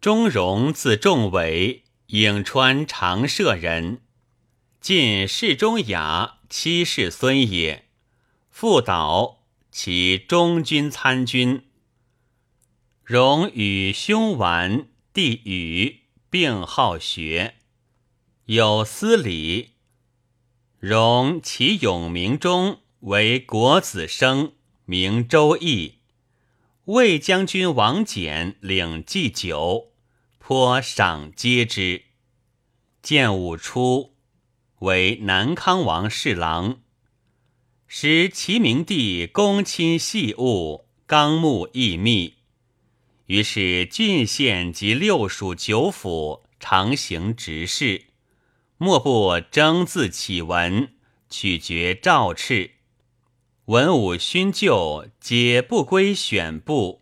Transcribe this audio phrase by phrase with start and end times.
[0.00, 4.00] 钟嵘字仲伟，颍川长社人，
[4.80, 7.84] 晋世中雅七世孙也。
[8.48, 11.64] 父导，其中军参军。
[13.04, 17.56] 荣与兄完、弟禹并好学，
[18.46, 19.72] 有司礼。
[20.78, 24.54] 荣其永明中为国子生，
[24.86, 25.96] 名周易。
[26.86, 29.89] 魏将军王翦领祭酒，
[30.40, 32.02] 颇赏接之。
[33.00, 34.14] 建武初，
[34.80, 36.80] 为南康王侍郎。
[37.86, 42.38] 时齐明帝公亲细务，纲目异密，
[43.26, 48.06] 于是郡县及六属九府常行直事，
[48.76, 50.94] 莫不征字启文，
[51.28, 52.70] 取决诏敕。
[53.66, 56.99] 文武勋旧皆不归选部，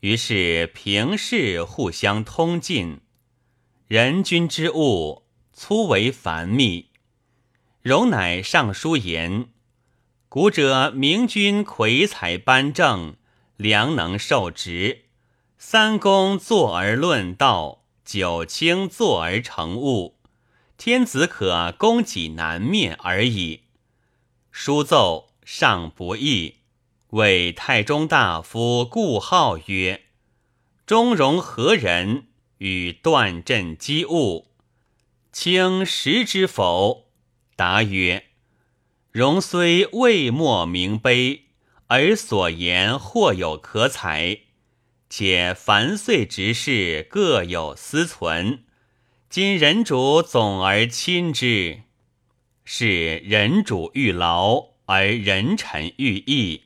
[0.00, 3.00] 于是平视互相通进，
[3.86, 6.90] 人君之务粗为繁密。
[7.82, 9.48] 荣乃上书言：
[10.28, 13.16] 古者明君魁才颁政，
[13.56, 15.04] 良能受职；
[15.58, 20.18] 三公坐而论道，九卿坐而成物，
[20.76, 23.62] 天子可供己难面而已。
[24.50, 25.30] 书奏。
[25.42, 26.58] 尚不易，
[27.10, 30.02] 谓太中大夫顾浩曰
[30.86, 32.26] ：“钟嵘何人？
[32.58, 34.48] 与断阵机务，
[35.32, 37.06] 卿识之否？”
[37.56, 38.26] 答曰
[39.12, 41.46] ：“荣虽未莫名碑，
[41.86, 44.40] 而所言或有可采。
[45.08, 48.64] 且凡岁之事各有私存，
[49.28, 51.82] 今人主总而亲之，
[52.64, 56.64] 是人主欲劳。”而人臣欲义，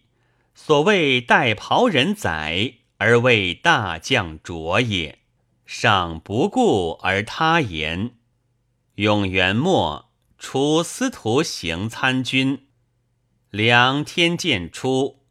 [0.55, 5.19] 所谓待袍人宰，而为大将卓也。
[5.66, 8.12] 尚不顾而他言。
[8.97, 12.66] 永元末，除司徒行参军。
[13.50, 15.25] 梁天监初，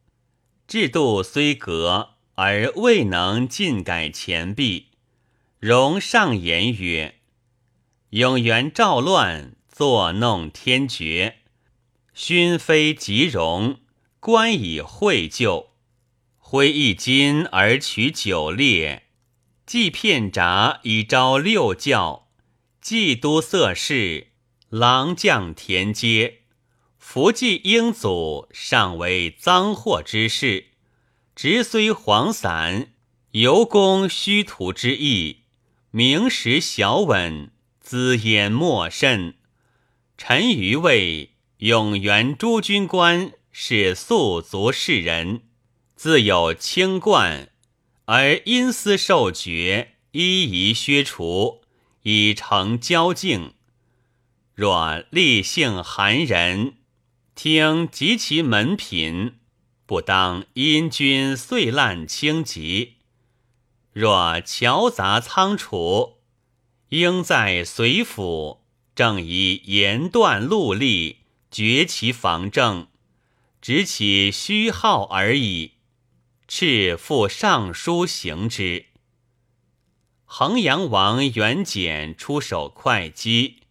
[0.68, 4.90] 制度虽革，而未能尽改前弊。
[5.60, 7.20] 荣上言曰
[8.12, 11.38] ：“永元赵乱，作弄天爵。”
[12.14, 13.80] 勋非即荣，
[14.24, 15.72] 官以惠就。
[16.38, 19.08] 挥一金而取九列，
[19.66, 22.30] 祭片札以招六教，
[22.80, 24.28] 祭都色事，
[24.70, 26.44] 郎将田阶。
[26.98, 30.68] 福祭英祖，尚为赃货之事。
[31.36, 32.94] 职虽黄散，
[33.32, 35.40] 犹公虚徒之意。
[35.92, 37.52] 名实小稳，
[37.82, 39.36] 资焉莫甚。
[40.18, 41.32] 臣愚谓。
[41.58, 45.44] 永元诸军官是素足士人，
[45.96, 47.52] 自有清冠，
[48.06, 51.62] 而因私受爵，一一削除，
[52.02, 53.54] 以成交敬。
[54.56, 56.78] 若立性寒人，
[57.36, 59.36] 听及其门品，
[59.86, 62.96] 不当因君岁滥轻疾。
[63.92, 66.18] 若乔杂仓储，
[66.90, 68.64] 应在随府，
[68.96, 71.20] 正以言断戮力。
[71.52, 72.88] 绝其防政，
[73.64, 75.76] 只起虚号而已。
[76.50, 78.88] 敕复尚书行之。
[80.26, 83.62] 衡阳王元简出手会稽，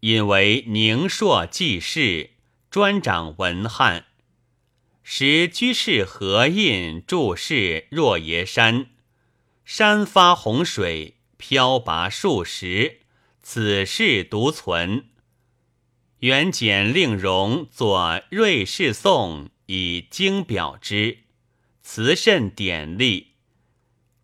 [0.00, 2.30] 引为宁朔记事，
[2.72, 4.06] 专掌文翰。
[5.04, 8.90] 时居士何印注释若耶山，
[9.64, 13.02] 山发洪水，漂拔数十，
[13.44, 15.04] 此事独存。
[16.20, 21.20] 元简令荣作瑞士颂以经表之，
[21.82, 23.28] 词甚典丽。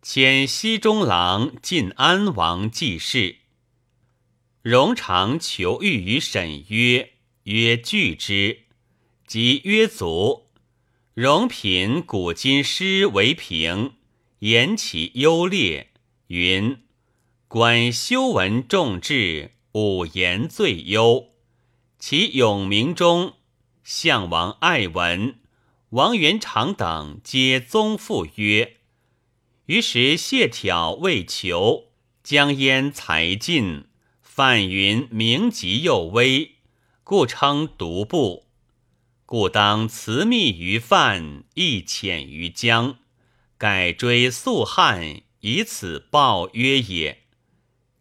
[0.03, 3.37] 迁西中郎晋安王记事。
[4.61, 7.13] 荣常求欲于沈约，
[7.45, 8.65] 曰拒之，
[9.25, 10.51] 即曰卒。
[11.15, 13.93] 荣品古今诗为评，
[14.39, 15.89] 言其优劣，
[16.27, 16.77] 云：
[17.47, 21.29] 观修文重志，五言最优。
[21.99, 23.33] 其永明中，
[23.83, 25.39] 项王爱文、
[25.89, 28.77] 王元长等皆宗父曰
[29.65, 31.85] ：“于是谢挑未求，
[32.23, 33.85] 江淹才尽，
[34.21, 36.57] 范云名极又微，
[37.03, 38.45] 故称独步。
[39.25, 42.99] 故当辞密于范，亦浅于江，
[43.57, 47.23] 改追素汉，以此报曰也。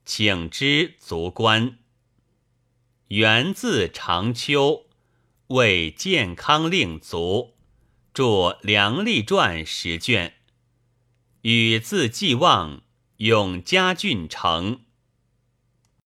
[0.05, 1.79] 请之足观。”
[3.09, 4.87] 元自长秋，
[5.47, 7.55] 为健康令卒，
[8.13, 8.25] 著
[8.63, 10.35] 《梁立传》十卷。
[11.43, 12.83] 与字季望，
[13.19, 14.81] 永嘉郡城。